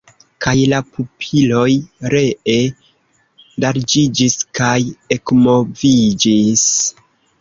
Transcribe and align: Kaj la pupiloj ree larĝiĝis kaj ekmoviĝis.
Kaj 0.43 0.53
la 0.69 0.77
pupiloj 0.95 1.67
ree 2.13 2.55
larĝiĝis 3.65 4.39
kaj 4.61 4.75
ekmoviĝis. 5.17 6.65